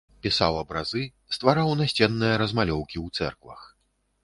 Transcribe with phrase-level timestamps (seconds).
[0.25, 1.03] Пісаў абразы,
[1.37, 3.61] ствараў насценныя размалёўкі ў цэрквах.